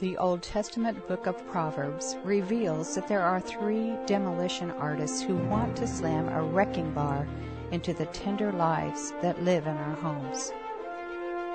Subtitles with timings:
[0.00, 5.76] The Old Testament book of Proverbs reveals that there are three demolition artists who want
[5.76, 7.28] to slam a wrecking bar
[7.70, 10.52] into the tender lives that live in our homes.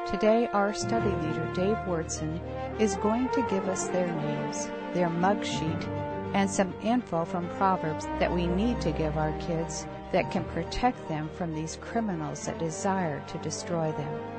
[0.06, 2.40] Today, our study leader, Dave Wyrtzen,
[2.80, 5.88] is going to give us their names, their mug sheet,
[6.36, 11.08] and some info from Proverbs that we need to give our kids that can protect
[11.08, 14.35] them from these criminals that desire to destroy them.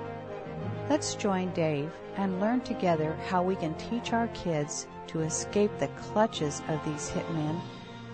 [0.89, 5.89] Let's join Dave and learn together how we can teach our kids to escape the
[5.89, 7.61] clutches of these hitmen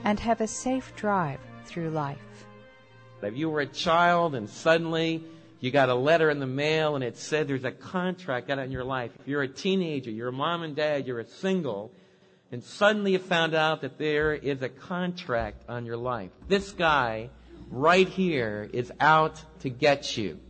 [0.04, 2.46] and have a safe drive through life.
[3.20, 5.22] If you were a child and suddenly
[5.60, 8.72] you got a letter in the mail and it said there's a contract out in
[8.72, 9.10] your life.
[9.20, 11.92] If you're a teenager, you're a mom and dad, you're a single,
[12.50, 16.30] and suddenly you found out that there is a contract on your life.
[16.48, 17.28] This guy
[17.70, 20.40] right here is out to get you.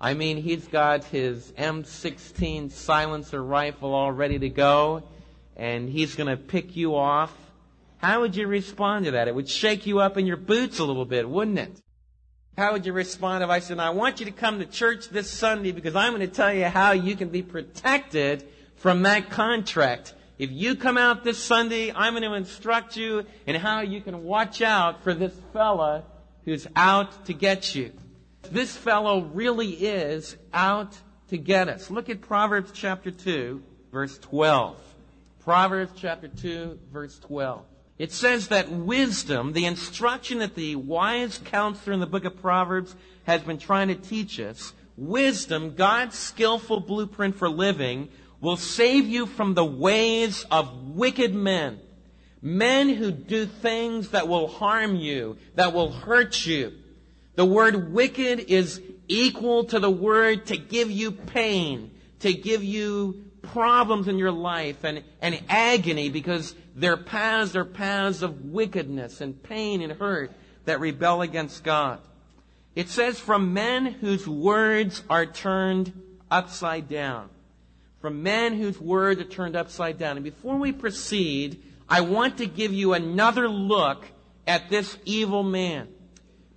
[0.00, 5.02] I mean, he's got his M16 silencer rifle all ready to go,
[5.56, 7.34] and he's going to pick you off.
[7.98, 9.26] How would you respond to that?
[9.26, 11.80] It would shake you up in your boots a little bit, wouldn't it?
[12.58, 15.30] How would you respond if I said, I want you to come to church this
[15.30, 20.14] Sunday because I'm going to tell you how you can be protected from that contract.
[20.38, 24.24] If you come out this Sunday, I'm going to instruct you in how you can
[24.24, 26.04] watch out for this fella
[26.44, 27.92] who's out to get you.
[28.50, 30.96] This fellow really is out
[31.28, 31.90] to get us.
[31.90, 34.78] Look at Proverbs chapter 2, verse 12.
[35.40, 37.64] Proverbs chapter 2, verse 12.
[37.98, 42.94] It says that wisdom, the instruction that the wise counselor in the book of Proverbs
[43.24, 48.08] has been trying to teach us, wisdom, God's skillful blueprint for living,
[48.40, 51.80] will save you from the ways of wicked men.
[52.42, 56.72] Men who do things that will harm you, that will hurt you.
[57.36, 63.24] The word wicked is equal to the word to give you pain, to give you
[63.42, 69.40] problems in your life and, and agony because their paths are paths of wickedness and
[69.42, 70.32] pain and hurt
[70.64, 72.00] that rebel against God.
[72.74, 75.92] It says, from men whose words are turned
[76.30, 77.30] upside down.
[78.00, 80.16] From men whose words are turned upside down.
[80.16, 84.04] And before we proceed, I want to give you another look
[84.46, 85.88] at this evil man.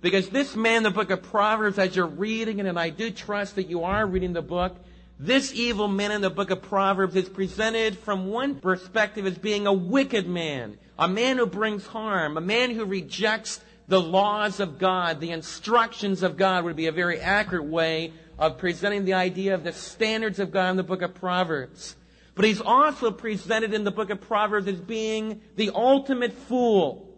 [0.00, 3.10] Because this man, in the book of Proverbs, as you're reading it, and I do
[3.10, 4.76] trust that you are reading the book,
[5.18, 9.66] this evil man in the book of Proverbs is presented from one perspective as being
[9.66, 14.78] a wicked man, a man who brings harm, a man who rejects the laws of
[14.78, 19.54] God, the instructions of God would be a very accurate way of presenting the idea
[19.54, 21.96] of the standards of God in the book of Proverbs.
[22.34, 27.09] But he's also presented in the book of Proverbs as being the ultimate fool.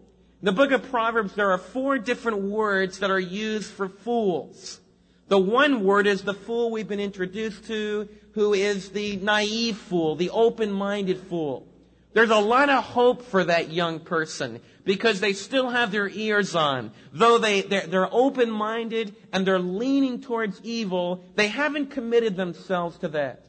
[0.43, 4.81] In the book of Proverbs, there are four different words that are used for fools.
[5.29, 10.17] The one word is the fool we've been introduced to, who is the naive fool,
[10.17, 11.69] the open-minded fool.
[12.13, 16.57] There's a lot of hope for that young person because they still have their ears
[16.57, 16.91] on.
[17.13, 23.09] Though they, they're, they're open-minded and they're leaning towards evil, they haven't committed themselves to
[23.11, 23.45] that.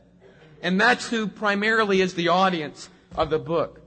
[0.62, 3.82] And that's who primarily is the audience of the book.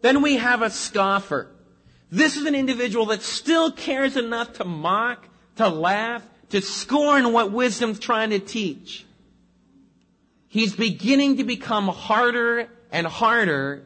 [0.00, 1.52] Then we have a scoffer.
[2.10, 5.26] This is an individual that still cares enough to mock,
[5.56, 9.04] to laugh, to scorn what wisdom's trying to teach.
[10.48, 13.82] He's beginning to become harder and harder,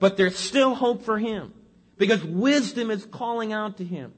[0.00, 1.54] but there's still hope for him
[1.96, 4.12] because wisdom is calling out to him.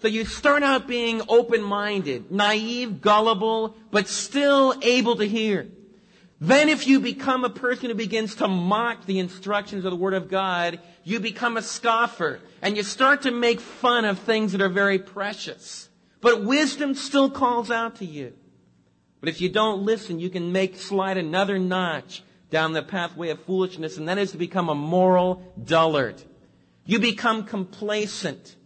[0.00, 5.68] So you start out being open-minded, naive, gullible, but still able to hear.
[6.40, 10.14] Then if you become a person who begins to mock the instructions of the Word
[10.14, 14.60] of God, you become a scoffer and you start to make fun of things that
[14.60, 15.88] are very precious.
[16.20, 18.34] But wisdom still calls out to you.
[19.20, 23.42] But if you don't listen, you can make slide another notch down the pathway of
[23.42, 26.22] foolishness, and that is to become a moral dullard.
[26.84, 28.56] You become complacent.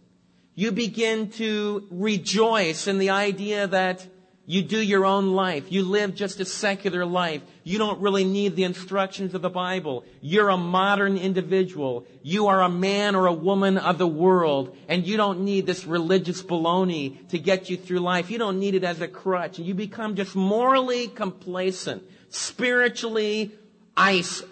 [0.55, 4.07] You begin to rejoice in the idea that
[4.45, 5.71] you do your own life.
[5.71, 7.41] You live just a secular life.
[7.63, 10.03] You don't really need the instructions of the Bible.
[10.19, 12.05] You're a modern individual.
[12.23, 15.85] You are a man or a woman of the world, and you don't need this
[15.85, 18.29] religious baloney to get you through life.
[18.29, 19.59] You don't need it as a crutch.
[19.59, 23.51] And you become just morally complacent, spiritually
[23.95, 24.43] ice.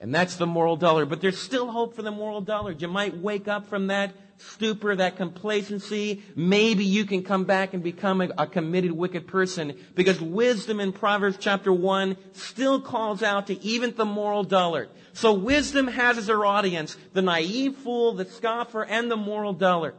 [0.00, 1.08] And that's the moral dullard.
[1.08, 2.82] But there's still hope for the moral dullard.
[2.82, 7.82] You might wake up from that stupor, that complacency, maybe you can come back and
[7.82, 13.46] become a, a, committed wicked person because wisdom in Proverbs chapter 1 still calls out
[13.48, 14.88] to even the moral dullard.
[15.12, 19.94] So wisdom has as her audience the naive fool, the scoffer, and the moral dullard.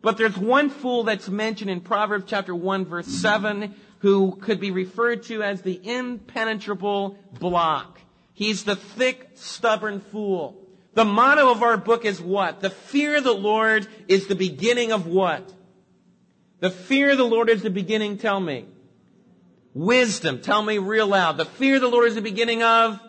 [0.00, 4.70] But there's one fool that's mentioned in Proverbs chapter 1 verse 7 who could be
[4.70, 8.00] referred to as the impenetrable block.
[8.32, 10.67] He's the thick, stubborn fool.
[10.94, 12.60] The motto of our book is what?
[12.60, 15.52] The fear of the Lord is the beginning of what?
[16.60, 18.66] The fear of the Lord is the beginning, tell me.
[19.74, 20.40] Wisdom.
[20.40, 21.36] Tell me real loud.
[21.36, 23.00] The fear of the Lord is the beginning of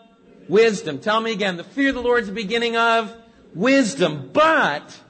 [0.48, 1.00] wisdom.
[1.00, 1.56] Tell me again.
[1.56, 3.12] The fear of the Lord is the beginning of
[3.54, 4.30] wisdom.
[4.32, 5.00] But,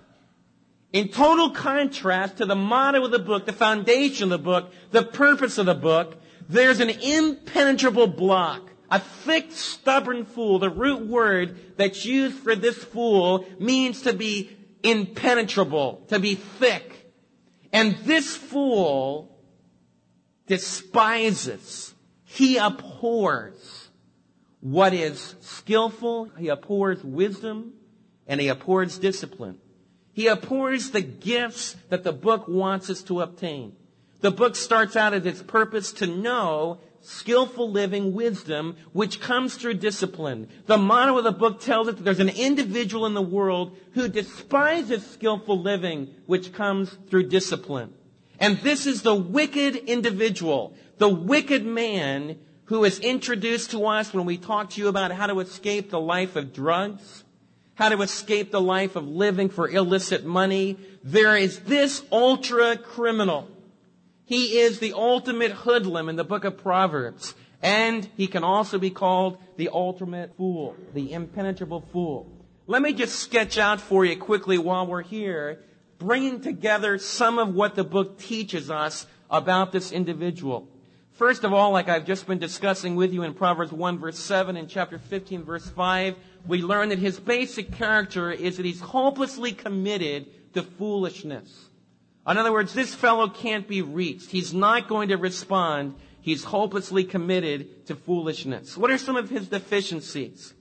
[0.93, 5.02] in total contrast to the motto of the book, the foundation of the book, the
[5.02, 6.16] purpose of the book,
[6.49, 8.70] there's an impenetrable block.
[8.90, 10.58] A thick, stubborn fool.
[10.58, 14.50] The root word that's used for this fool means to be
[14.82, 17.12] impenetrable, to be thick.
[17.72, 19.38] And this fool
[20.46, 21.94] despises,
[22.25, 23.88] he abhors
[24.60, 27.72] what is skillful, he abhors wisdom,
[28.26, 29.58] and he abhors discipline.
[30.12, 33.76] He abhors the gifts that the book wants us to obtain.
[34.20, 36.81] The book starts out at its purpose to know
[37.11, 40.49] skillful living wisdom, which comes through discipline.
[40.67, 44.09] The motto of the book tells us that there's an individual in the world who
[44.09, 47.93] despises skillful living, which comes through discipline.
[48.39, 54.25] And this is the wicked individual, the wicked man who is introduced to us when
[54.25, 57.25] we talk to you about how to escape the life of drugs,
[57.75, 60.79] how to escape the life of living for illicit money.
[61.03, 63.49] There is this ultra criminal
[64.31, 67.35] he is the ultimate hoodlum in the book of Proverbs.
[67.61, 72.31] And he can also be called the ultimate fool, the impenetrable fool.
[72.69, 75.65] Let me just sketch out for you quickly while we're here,
[75.99, 80.69] bringing together some of what the book teaches us about this individual.
[81.11, 84.56] First of all, like I've just been discussing with you in Proverbs 1 verse 7
[84.56, 86.15] and chapter 15 verse 5,
[86.47, 91.69] we learn that his basic character is that he's hopelessly committed to foolishness.
[92.28, 94.31] In other words, this fellow can't be reached.
[94.31, 95.94] He's not going to respond.
[96.20, 98.76] He's hopelessly committed to foolishness.
[98.76, 100.55] What are some of his deficiencies?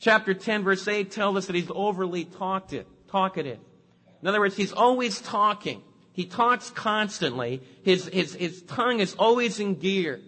[0.00, 2.86] Chapter 10 verse 8 tells us that he's overly talkative.
[3.14, 5.82] In other words, he's always talking.
[6.12, 7.62] He talks constantly.
[7.82, 10.20] His, his, his tongue is always in gear.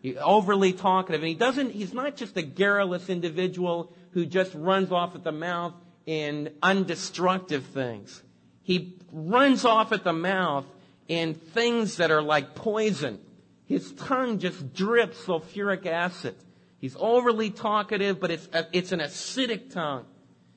[0.00, 1.22] He's overly talkative.
[1.22, 5.32] And he doesn't, he's not just a garrulous individual who just runs off at the
[5.32, 5.74] mouth
[6.06, 8.22] in undestructive things.
[8.68, 10.66] He runs off at the mouth
[11.08, 13.18] in things that are like poison.
[13.64, 16.34] His tongue just drips sulfuric acid.
[16.78, 20.04] He's overly talkative, but it's, it's an acidic tongue.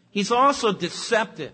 [0.10, 1.54] He's also deceptive.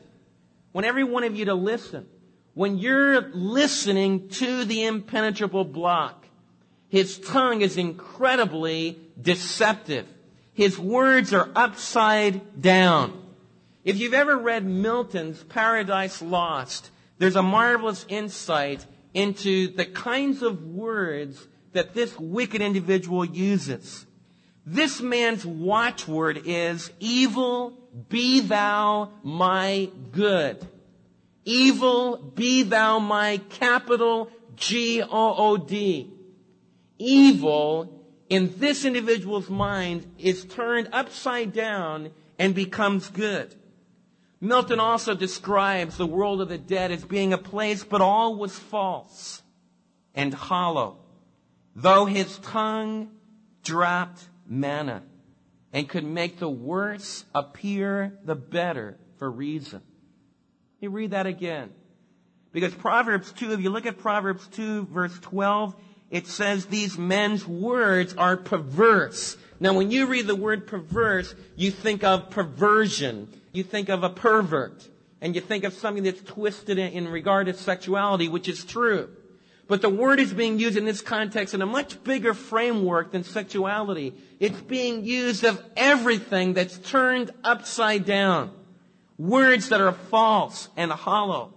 [0.71, 2.07] When every one of you to listen,
[2.56, 6.25] when you're listening to the impenetrable block,
[6.89, 10.07] his tongue is incredibly deceptive.
[10.53, 13.26] His words are upside down.
[13.88, 20.62] If you've ever read Milton's Paradise Lost, there's a marvelous insight into the kinds of
[20.62, 24.06] words that this wicked individual uses.
[24.66, 27.78] This man's watchword is, evil
[28.10, 30.68] be thou my good.
[31.45, 36.12] Evil be thou my capital G-O-O-D.
[36.98, 43.56] Evil in this individual's mind is turned upside down and becomes good.
[44.39, 48.57] Milton also describes the world of the dead as being a place, but all was
[48.57, 49.42] false
[50.13, 51.00] and hollow,
[51.75, 53.10] though his tongue
[53.63, 55.04] dropped manna
[55.74, 59.82] and could make the worse appear the better for reason.
[60.79, 61.72] You read that again.
[62.51, 65.75] Because Proverbs 2, if you look at Proverbs 2 verse 12,
[66.10, 69.36] it says these men's words are perverse.
[69.60, 74.09] Now when you read the word perverse, you think of perversion you think of a
[74.09, 74.87] pervert
[75.19, 79.09] and you think of something that's twisted in regard to sexuality, which is true.
[79.67, 83.23] But the word is being used in this context in a much bigger framework than
[83.23, 84.13] sexuality.
[84.39, 88.51] It's being used of everything that's turned upside down.
[89.17, 91.53] Words that are false and hollow.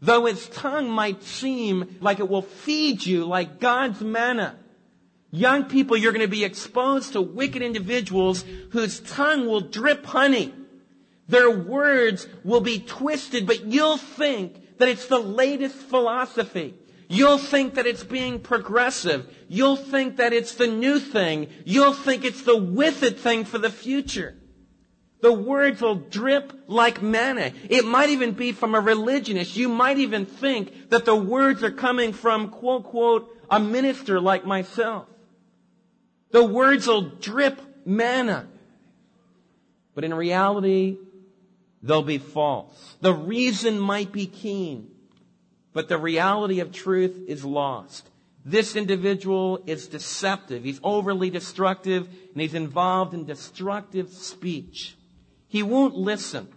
[0.00, 4.56] Though its tongue might seem like it will feed you like God's manna.
[5.30, 10.52] Young people, you're going to be exposed to wicked individuals whose tongue will drip honey
[11.28, 16.74] their words will be twisted, but you'll think that it's the latest philosophy.
[17.08, 19.32] You'll think that it's being progressive.
[19.48, 21.48] You'll think that it's the new thing.
[21.64, 24.36] You'll think it's the with it thing for the future.
[25.20, 27.52] The words will drip like manna.
[27.70, 29.56] It might even be from a religionist.
[29.56, 34.44] You might even think that the words are coming from quote, quote, a minister like
[34.44, 35.06] myself.
[36.30, 38.48] The words will drip manna.
[39.94, 40.98] But in reality,
[41.84, 42.96] they'll be false.
[43.00, 44.90] The reason might be keen,
[45.72, 48.08] but the reality of truth is lost.
[48.44, 50.64] This individual is deceptive.
[50.64, 54.96] He's overly destructive and he's involved in destructive speech.
[55.48, 56.48] He won't listen.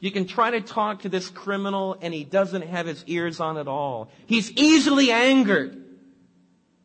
[0.00, 3.58] You can try to talk to this criminal and he doesn't have his ears on
[3.58, 4.10] at all.
[4.26, 5.82] He's easily angered.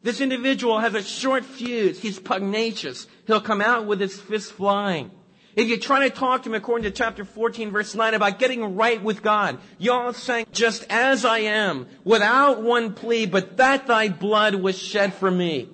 [0.03, 1.99] This individual has a short fuse.
[1.99, 3.07] He's pugnacious.
[3.25, 5.11] He'll come out with his fist flying.
[5.55, 8.75] If you try to talk to him according to chapter 14 verse 9 about getting
[8.75, 14.09] right with God, y'all saying, just as I am, without one plea, but that thy
[14.09, 15.69] blood was shed for me.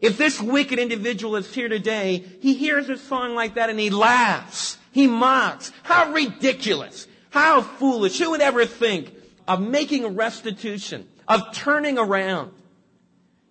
[0.00, 3.90] If this wicked individual is here today, he hears a song like that and he
[3.90, 4.76] laughs.
[4.90, 5.70] He mocks.
[5.84, 7.06] How ridiculous.
[7.30, 8.18] How foolish.
[8.18, 9.14] Who would ever think
[9.46, 12.50] of making restitution, of turning around?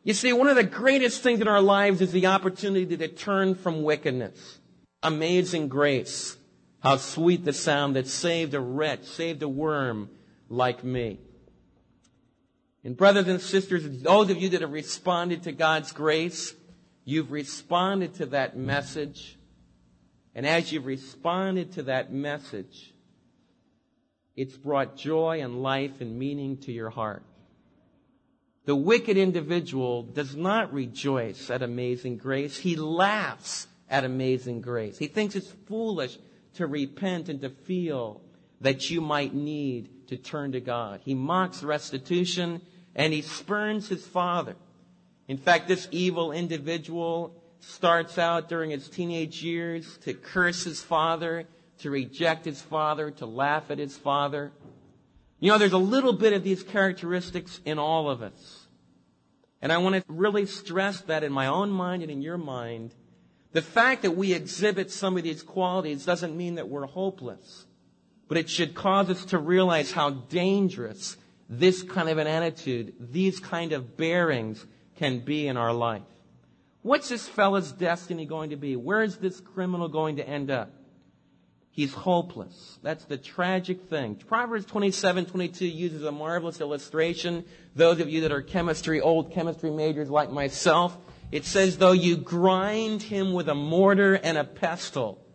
[0.03, 3.55] You see, one of the greatest things in our lives is the opportunity to turn
[3.55, 4.59] from wickedness.
[5.03, 6.37] Amazing grace.
[6.79, 10.09] How sweet the sound that saved a wretch, saved a worm
[10.49, 11.19] like me.
[12.83, 16.55] And brothers and sisters, those of you that have responded to God's grace,
[17.05, 19.37] you've responded to that message.
[20.33, 22.93] And as you've responded to that message,
[24.35, 27.23] it's brought joy and life and meaning to your heart.
[28.65, 32.57] The wicked individual does not rejoice at amazing grace.
[32.57, 34.97] He laughs at amazing grace.
[34.97, 36.17] He thinks it's foolish
[36.55, 38.21] to repent and to feel
[38.61, 41.01] that you might need to turn to God.
[41.03, 42.61] He mocks restitution
[42.95, 44.55] and he spurns his father.
[45.27, 51.45] In fact, this evil individual starts out during his teenage years to curse his father,
[51.79, 54.51] to reject his father, to laugh at his father.
[55.39, 58.67] You know, there's a little bit of these characteristics in all of us.
[59.61, 62.93] And I want to really stress that in my own mind and in your mind
[63.53, 67.65] the fact that we exhibit some of these qualities doesn't mean that we're hopeless,
[68.27, 71.17] but it should cause us to realize how dangerous
[71.49, 74.65] this kind of an attitude, these kind of bearings
[74.95, 76.03] can be in our life.
[76.81, 78.75] What's this fellow's destiny going to be?
[78.75, 80.71] Where is this criminal going to end up?
[81.71, 82.79] He's hopeless.
[82.81, 84.15] That's the tragic thing.
[84.15, 87.45] Proverbs 27, 22 uses a marvelous illustration.
[87.75, 90.97] Those of you that are chemistry, old chemistry majors like myself,
[91.31, 95.25] it says, though you grind him with a mortar and a pestle,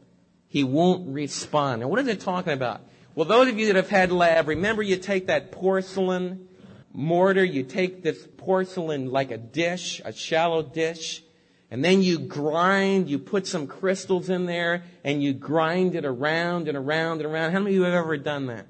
[0.48, 1.82] he won't respond.
[1.82, 2.82] And what is it talking about?
[3.14, 6.48] Well, those of you that have had lab, remember you take that porcelain
[6.92, 11.22] mortar, you take this porcelain like a dish, a shallow dish,
[11.70, 16.68] and then you grind, you put some crystals in there, and you grind it around
[16.68, 17.52] and around and around.
[17.52, 18.66] How many of you have ever done that?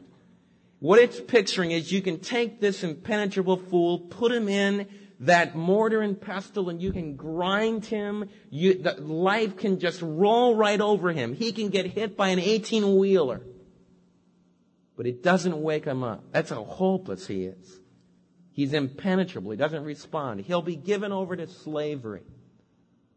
[0.78, 4.86] What it's picturing is you can take this impenetrable fool, put him in
[5.20, 8.28] that mortar and pestle and you can grind him.
[8.50, 11.34] You, the, life can just roll right over him.
[11.34, 13.40] He can get hit by an 18 wheeler.
[14.96, 16.24] But it doesn't wake him up.
[16.32, 17.80] That's how hopeless he is.
[18.52, 19.50] He's impenetrable.
[19.50, 20.40] He doesn't respond.
[20.40, 22.22] He'll be given over to slavery.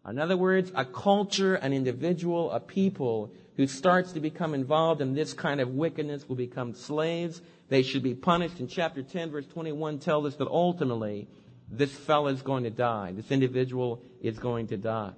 [0.08, 5.14] In other words, a culture, an individual, a people who starts to become involved in
[5.14, 7.42] this kind of wickedness will become slaves.
[7.68, 8.60] They should be punished.
[8.60, 11.28] In chapter 10, verse 21 tells us that ultimately
[11.72, 13.12] this fellow is going to die.
[13.12, 15.14] This individual is going to die.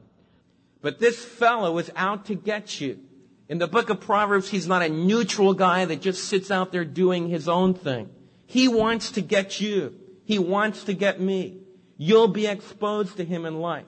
[0.81, 3.00] But this fellow is out to get you.
[3.48, 6.86] In the book of Proverbs, he's not a neutral guy that just sits out there
[6.86, 8.10] doing his own thing.
[8.48, 9.96] He wants to get you.
[10.25, 11.60] He wants to get me.
[11.98, 13.86] You'll be exposed to him in life.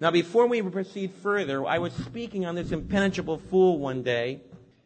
[0.00, 4.42] Now, before we proceed further, I was speaking on this impenetrable fool one day,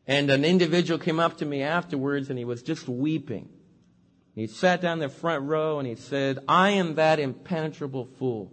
[0.06, 3.48] and an individual came up to me afterwards and he was just weeping.
[4.40, 8.50] He sat down in the front row and he said, I am that impenetrable fool.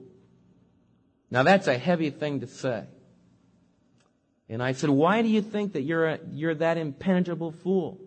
[1.32, 2.84] Now that's a heavy thing to say.
[4.50, 8.02] And I said, why do you think that you're, a, you're that impenetrable fool?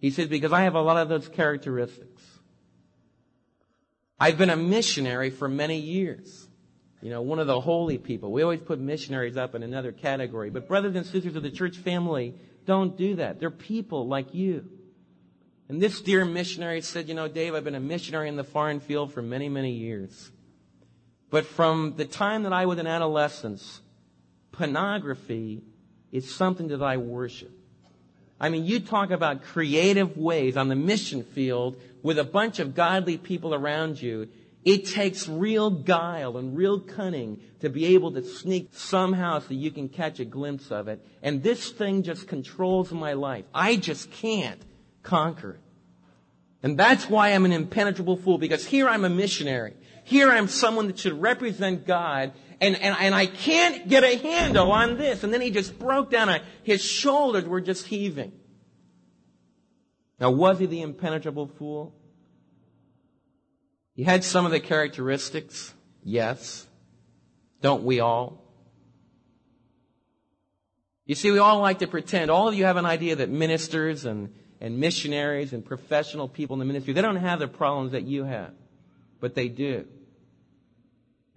[0.00, 2.22] He said, because I have a lot of those characteristics.
[4.20, 6.46] I've been a missionary for many years.
[7.02, 8.30] You know, one of the holy people.
[8.30, 10.50] We always put missionaries up in another category.
[10.50, 13.40] But brothers and sisters of the church family, don't do that.
[13.40, 14.77] They're people like you.
[15.68, 18.80] And this dear missionary said, You know, Dave, I've been a missionary in the foreign
[18.80, 20.30] field for many, many years.
[21.30, 23.82] But from the time that I was an adolescence,
[24.50, 25.62] pornography
[26.10, 27.52] is something that I worship.
[28.40, 32.74] I mean, you talk about creative ways on the mission field with a bunch of
[32.74, 34.28] godly people around you.
[34.64, 39.70] It takes real guile and real cunning to be able to sneak somehow so you
[39.70, 41.04] can catch a glimpse of it.
[41.22, 43.44] And this thing just controls my life.
[43.52, 44.62] I just can't
[45.08, 45.60] conquer it.
[46.62, 49.74] And that's why I'm an impenetrable fool, because here I'm a missionary.
[50.04, 54.72] Here I'm someone that should represent God, and, and, and I can't get a handle
[54.72, 55.22] on this.
[55.22, 56.40] And then he just broke down.
[56.64, 58.32] His shoulders were just heaving.
[60.18, 61.94] Now, was he the impenetrable fool?
[63.94, 65.72] He had some of the characteristics,
[66.02, 66.66] yes.
[67.60, 68.44] Don't we all?
[71.06, 72.30] You see, we all like to pretend.
[72.30, 76.60] All of you have an idea that ministers and, and missionaries and professional people in
[76.60, 78.52] the ministry, they don't have the problems that you have.
[79.20, 79.86] But they do.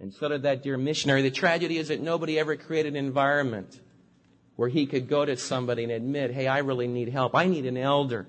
[0.00, 1.22] And so did that dear missionary.
[1.22, 3.80] The tragedy is that nobody ever created an environment
[4.56, 7.34] where he could go to somebody and admit, hey, I really need help.
[7.34, 8.26] I need an elder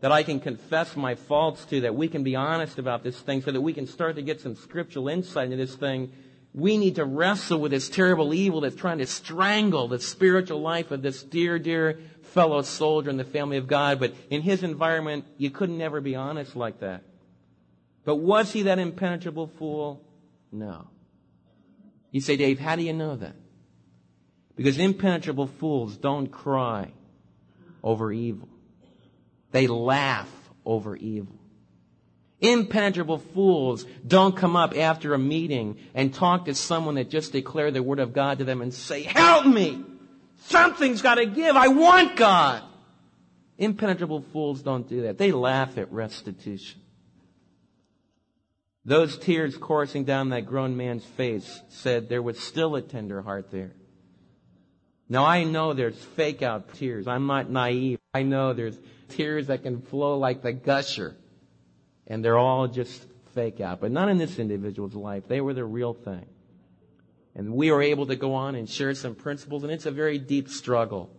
[0.00, 3.42] that I can confess my faults to, that we can be honest about this thing
[3.42, 6.12] so that we can start to get some scriptural insight into this thing.
[6.52, 10.90] We need to wrestle with this terrible evil that's trying to strangle the spiritual life
[10.90, 14.00] of this dear, dear fellow soldier in the family of God.
[14.00, 17.02] But in his environment, you couldn't never be honest like that.
[18.04, 20.02] But was he that impenetrable fool?
[20.50, 20.88] No.
[22.10, 23.36] You say, Dave, how do you know that?
[24.56, 26.90] Because impenetrable fools don't cry
[27.82, 28.48] over evil.
[29.52, 30.28] They laugh
[30.64, 31.39] over evil.
[32.40, 37.74] Impenetrable fools don't come up after a meeting and talk to someone that just declared
[37.74, 39.84] the word of God to them and say, help me!
[40.44, 41.54] Something's gotta give.
[41.54, 42.62] I want God!
[43.58, 45.18] Impenetrable fools don't do that.
[45.18, 46.80] They laugh at restitution.
[48.86, 53.50] Those tears coursing down that grown man's face said there was still a tender heart
[53.50, 53.72] there.
[55.10, 57.06] Now I know there's fake out tears.
[57.06, 57.98] I'm not naive.
[58.14, 58.78] I know there's
[59.10, 61.16] tears that can flow like the gusher.
[62.10, 63.80] And they're all just fake out.
[63.80, 65.28] But not in this individual's life.
[65.28, 66.26] They were the real thing.
[67.34, 70.18] And we were able to go on and share some principles, and it's a very
[70.18, 71.10] deep struggle.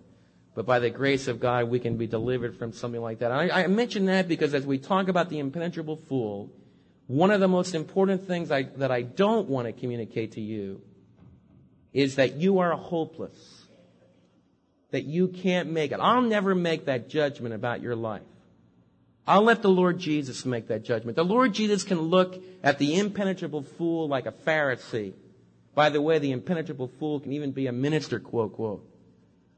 [0.53, 3.31] But by the grace of God, we can be delivered from something like that.
[3.31, 6.51] I, I mention that because as we talk about the impenetrable fool,
[7.07, 10.81] one of the most important things I, that I don't want to communicate to you
[11.93, 13.61] is that you are hopeless
[14.91, 15.99] that you can't make it.
[16.01, 18.21] I'll never make that judgment about your life.
[19.27, 21.15] I'll let the Lord Jesus make that judgment.
[21.15, 25.13] The Lord Jesus can look at the impenetrable fool like a Pharisee.
[25.75, 28.85] By the way, the impenetrable fool can even be a minister, quote, quote.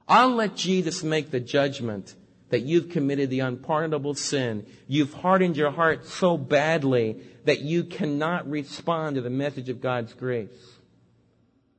[0.07, 2.13] I'll let Jesus make the judgment
[2.49, 4.65] that you've committed the unpardonable sin.
[4.87, 10.13] You've hardened your heart so badly that you cannot respond to the message of God's
[10.13, 10.49] grace.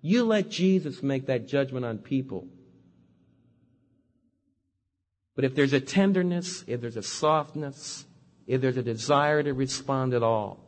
[0.01, 2.49] You let Jesus make that judgment on people.
[5.35, 8.05] But if there's a tenderness, if there's a softness,
[8.47, 10.61] if there's a desire to respond at all,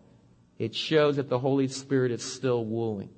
[0.59, 3.11] it shows that the Holy Spirit is still wooing.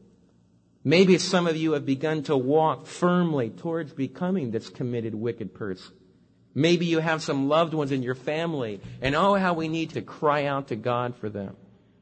[0.84, 5.94] Maybe some of you have begun to walk firmly towards becoming this committed wicked person.
[6.54, 10.02] Maybe you have some loved ones in your family, and oh, how we need to
[10.02, 11.56] cry out to God for them.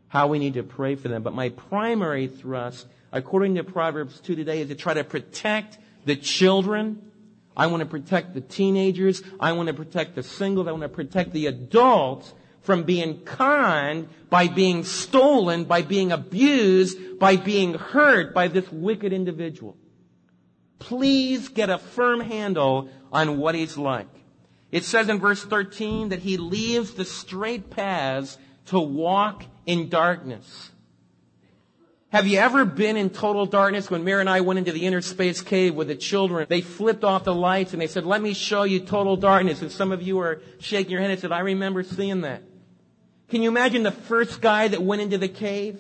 [0.09, 1.23] How we need to pray for them.
[1.23, 6.17] But my primary thrust, according to Proverbs 2 today, is to try to protect the
[6.17, 7.11] children
[7.57, 9.23] I want to protect the teenagers.
[9.41, 10.69] I want to protect the singles.
[10.69, 17.19] I want to protect the adults from being conned, by being stolen, by being abused,
[17.19, 19.77] by being hurt by this wicked individual.
[20.81, 24.09] Please get a firm handle on what he's like.
[24.73, 30.73] It says in verse 13 that he leaves the straight paths to walk in darkness.
[32.17, 35.03] Have you ever been in total darkness when Mary and I went into the inner
[35.03, 36.47] space cave with the children?
[36.49, 39.61] They flipped off the lights and they said, let me show you total darkness.
[39.61, 42.43] And some of you are shaking your head and said, I remember seeing that.
[43.29, 45.79] Can you imagine the first guy that went into the cave?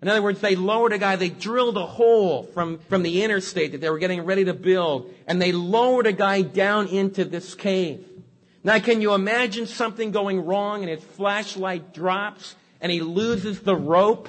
[0.00, 3.72] In other words, they lowered a guy, they drilled a hole from, from the interstate
[3.72, 7.56] that they were getting ready to build, and they lowered a guy down into this
[7.56, 8.06] cave.
[8.62, 13.74] Now can you imagine something going wrong and his flashlight drops and he loses the
[13.74, 14.28] rope?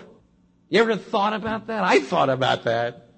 [0.70, 1.84] You ever thought about that?
[1.84, 3.10] I thought about that.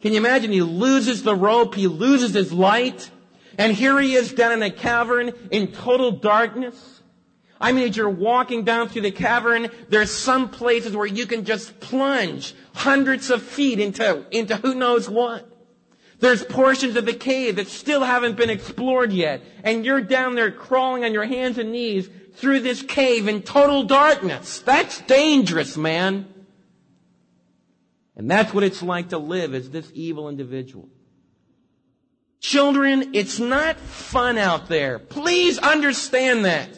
[0.00, 0.50] Can you imagine?
[0.50, 3.10] He loses the rope, he loses his light,
[3.58, 7.00] and here he is down in a cavern in total darkness.
[7.60, 11.44] I mean, as you're walking down through the cavern, there's some places where you can
[11.44, 15.48] just plunge hundreds of feet into, into who knows what.
[16.22, 20.52] There's portions of the cave that still haven't been explored yet, and you're down there
[20.52, 24.60] crawling on your hands and knees through this cave in total darkness.
[24.60, 26.32] That's dangerous, man.
[28.14, 30.88] And that's what it's like to live as this evil individual.
[32.38, 35.00] Children, it's not fun out there.
[35.00, 36.68] Please understand that.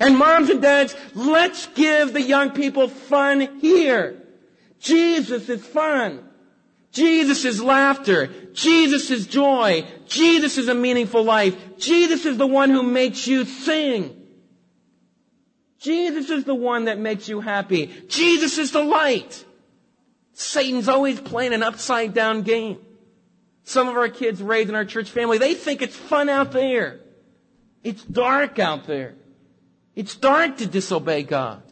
[0.00, 4.22] And moms and dads, let's give the young people fun here.
[4.80, 6.28] Jesus is fun.
[6.92, 8.28] Jesus is laughter.
[8.52, 9.86] Jesus is joy.
[10.06, 11.78] Jesus is a meaningful life.
[11.78, 14.18] Jesus is the one who makes you sing.
[15.78, 17.86] Jesus is the one that makes you happy.
[18.08, 19.44] Jesus is the light.
[20.34, 22.78] Satan's always playing an upside down game.
[23.64, 27.00] Some of our kids raised in our church family, they think it's fun out there.
[27.82, 29.14] It's dark out there.
[29.96, 31.62] It's dark to disobey God.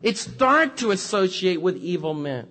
[0.00, 2.48] It's dark to associate with evil men.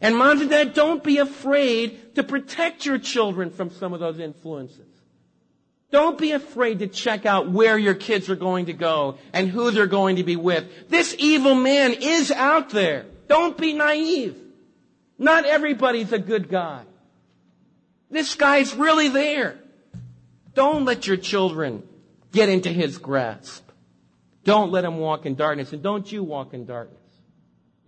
[0.00, 4.18] And moms and dad, don't be afraid to protect your children from some of those
[4.18, 4.86] influences.
[5.90, 9.70] Don't be afraid to check out where your kids are going to go and who
[9.70, 10.88] they're going to be with.
[10.88, 13.06] This evil man is out there.
[13.26, 14.36] Don't be naive.
[15.18, 16.82] Not everybody's a good guy.
[18.10, 19.58] This guy's really there.
[20.54, 21.82] Don't let your children
[22.32, 23.64] get into his grasp.
[24.44, 26.98] Don't let him walk in darkness and don't you walk in darkness.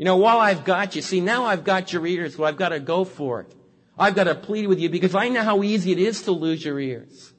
[0.00, 2.70] You know, while I've got you, see, now I've got your ears, so I've got
[2.70, 3.54] to go for it.
[3.98, 6.64] I've got to plead with you because I know how easy it is to lose
[6.64, 7.34] your ears.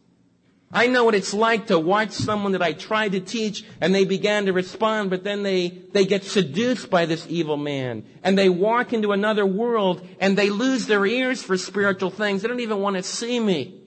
[0.72, 4.06] I know what it's like to watch someone that I tried to teach and they
[4.06, 8.48] began to respond, but then they, they get seduced by this evil man and they
[8.48, 12.44] walk into another world and they lose their ears for spiritual things.
[12.44, 13.81] They don't even want to see me.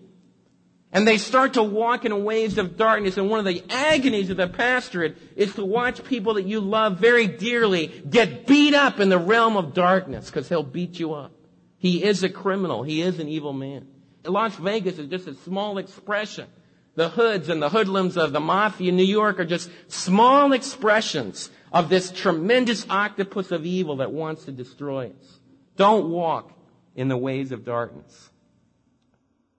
[0.94, 3.18] And they start to walk in ways of darkness.
[3.18, 6.98] And one of the agonies of the pastorate is to watch people that you love
[6.98, 11.33] very dearly get beat up in the realm of darkness because he'll beat you up.
[11.76, 12.85] He is a criminal.
[12.85, 13.88] He is an evil man.
[14.24, 16.46] Las Vegas is just a small expression
[16.94, 21.50] the hoods and the hoodlums of the mafia in New York are just small expressions
[21.72, 25.40] of this tremendous octopus of evil that wants to destroy us.
[25.76, 26.52] Don't walk
[26.94, 28.30] in the ways of darkness.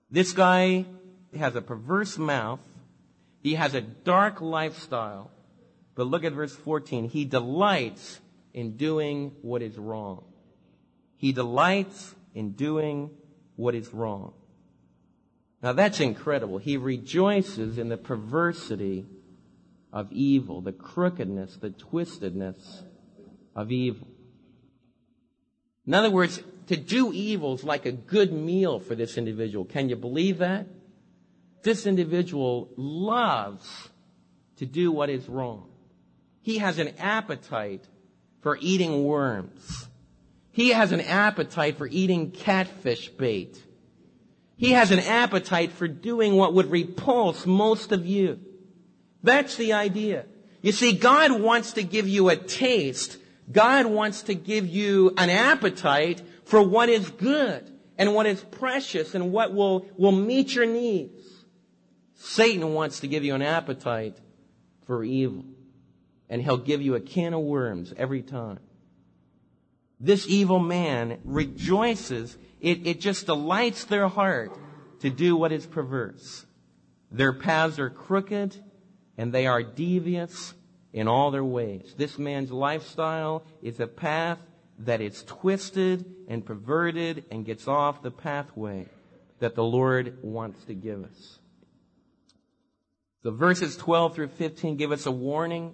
[0.09, 0.85] This guy
[1.39, 2.59] has a perverse mouth.
[3.41, 5.31] He has a dark lifestyle.
[5.95, 7.09] But look at verse 14.
[7.09, 8.19] He delights
[8.53, 10.23] in doing what is wrong.
[11.17, 13.11] He delights in doing
[13.55, 14.33] what is wrong.
[15.61, 16.57] Now that's incredible.
[16.57, 19.05] He rejoices in the perversity
[19.91, 22.83] of evil, the crookedness, the twistedness
[23.55, 24.07] of evil.
[25.87, 29.65] In other words, to do evil is like a good meal for this individual.
[29.65, 30.67] Can you believe that?
[31.65, 33.89] This individual loves
[34.57, 35.67] to do what is wrong.
[36.43, 37.83] He has an appetite
[38.41, 39.87] for eating worms.
[40.51, 43.59] He has an appetite for eating catfish bait.
[44.57, 48.39] He has an appetite for doing what would repulse most of you.
[49.23, 50.27] That's the idea.
[50.61, 53.17] You see, God wants to give you a taste.
[53.51, 59.15] God wants to give you an appetite for what is good and what is precious
[59.15, 61.34] and what will, will meet your needs.
[62.15, 64.17] Satan wants to give you an appetite
[64.85, 65.45] for evil.
[66.29, 68.59] And he'll give you a can of worms every time.
[69.99, 74.57] This evil man rejoices it, it just delights their heart
[75.01, 76.45] to do what is perverse.
[77.11, 78.57] Their paths are crooked
[79.17, 80.53] and they are devious
[80.91, 81.93] in all their ways.
[81.97, 84.39] This man's lifestyle is a path
[84.79, 88.87] that is twisted and perverted and gets off the pathway
[89.39, 91.39] that the Lord wants to give us.
[93.25, 95.73] So verses 12 through 15 give us a warning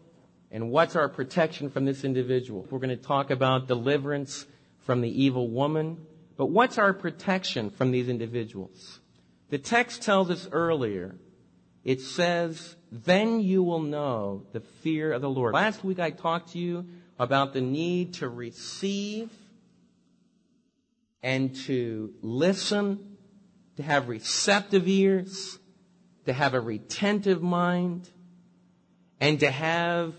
[0.52, 2.66] and what's our protection from this individual.
[2.72, 4.46] We're going to talk about deliverance
[4.86, 5.98] from the evil woman.
[6.38, 9.02] But what's our protection from these individuals?
[9.50, 11.18] The text tells us earlier,
[11.84, 15.54] it says, then you will know the fear of the Lord.
[15.54, 16.86] Last week I talked to you
[17.20, 19.30] about the need to receive
[21.22, 23.18] and to listen,
[23.76, 25.60] to have receptive ears,
[26.26, 28.10] to have a retentive mind,
[29.20, 30.14] and to have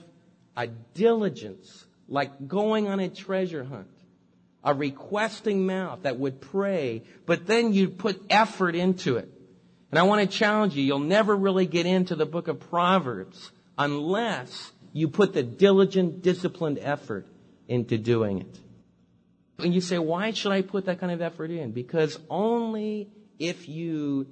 [0.56, 3.88] a diligence like going on a treasure hunt
[4.64, 9.28] a requesting mouth that would pray, but then you'd put effort into it.
[9.90, 13.50] And I want to challenge you, you'll never really get into the book of Proverbs
[13.76, 17.26] unless you put the diligent, disciplined effort
[17.68, 18.58] into doing it.
[19.58, 21.72] And you say, why should I put that kind of effort in?
[21.72, 24.26] Because only if you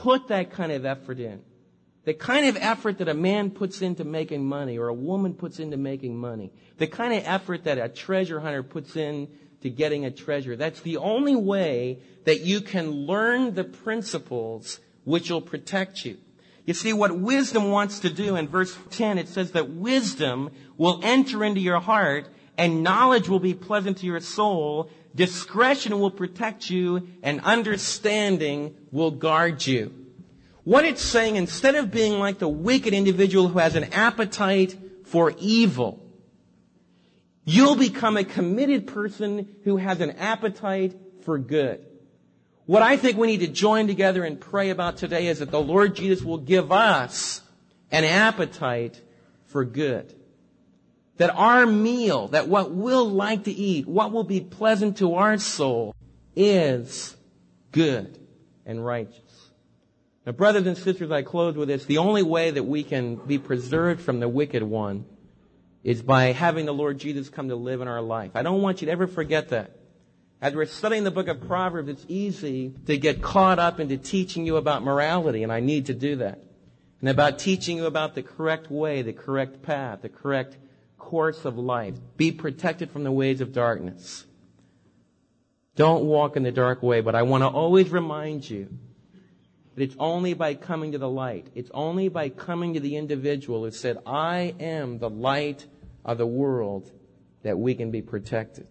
[0.00, 1.40] put that kind of effort in,
[2.04, 5.58] the kind of effort that a man puts into making money or a woman puts
[5.58, 9.28] into making money, the kind of effort that a treasure hunter puts in
[9.62, 15.30] to getting a treasure, that's the only way that you can learn the principles which
[15.30, 16.18] will protect you.
[16.64, 21.00] You see, what wisdom wants to do in verse 10, it says that wisdom will
[21.02, 24.90] enter into your heart and knowledge will be pleasant to your soul.
[25.14, 29.94] Discretion will protect you and understanding will guard you.
[30.64, 35.34] What it's saying, instead of being like the wicked individual who has an appetite for
[35.38, 36.00] evil,
[37.44, 41.84] you'll become a committed person who has an appetite for good.
[42.66, 45.60] What I think we need to join together and pray about today is that the
[45.60, 47.42] Lord Jesus will give us
[47.90, 49.00] an appetite
[49.46, 50.14] for good.
[51.18, 55.38] That our meal, that what we'll like to eat, what will be pleasant to our
[55.38, 55.94] soul
[56.34, 57.16] is
[57.70, 58.18] good
[58.64, 59.50] and righteous.
[60.24, 61.84] Now, brothers and sisters, I close with this.
[61.84, 65.04] The only way that we can be preserved from the wicked one
[65.82, 68.30] is by having the Lord Jesus come to live in our life.
[68.34, 69.76] I don't want you to ever forget that.
[70.40, 74.46] As we're studying the book of Proverbs, it's easy to get caught up into teaching
[74.46, 76.42] you about morality, and I need to do that.
[77.00, 80.56] And about teaching you about the correct way, the correct path, the correct
[81.12, 81.94] course of life.
[82.16, 84.24] Be protected from the ways of darkness.
[85.76, 88.70] Don't walk in the dark way, but I want to always remind you
[89.74, 91.48] that it's only by coming to the light.
[91.54, 95.66] It's only by coming to the individual who said, I am the light
[96.02, 96.90] of the world
[97.42, 98.66] that we can be protected.